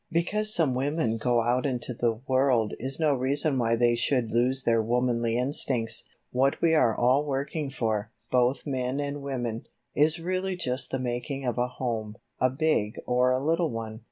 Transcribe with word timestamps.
Because 0.11 0.51
some 0.51 0.73
women 0.73 1.17
go 1.17 1.43
out 1.43 1.63
into 1.67 1.93
the 1.93 2.21
world 2.27 2.73
is 2.79 2.99
no 2.99 3.13
reason 3.13 3.59
why 3.59 3.75
they 3.75 3.93
should 3.95 4.31
lose 4.31 4.63
their 4.63 4.81
womanly 4.81 5.37
instincts. 5.37 6.05
What 6.31 6.59
we 6.59 6.73
are 6.73 6.95
all 6.97 7.23
working 7.23 7.69
for, 7.69 8.11
both 8.31 8.65
men 8.65 8.99
and 8.99 9.21
women, 9.21 9.67
is 9.93 10.17
really 10.19 10.55
just 10.55 10.89
the 10.89 10.97
making 10.97 11.45
of 11.45 11.59
a 11.59 11.67
home, 11.67 12.15
a 12.39 12.49
big 12.49 12.95
or 13.05 13.29
a 13.29 13.37
little 13.39 13.69
one. 13.69 13.99